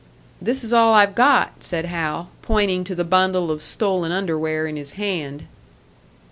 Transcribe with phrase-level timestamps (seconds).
[0.41, 4.75] "This is all I've got," said Hal, pointing to the bundle of stolen underwear in
[4.75, 5.43] his hand.